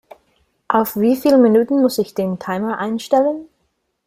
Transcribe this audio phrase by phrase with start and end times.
[0.67, 3.47] Auf wie viel Minuten muss ich den Timer einstellen?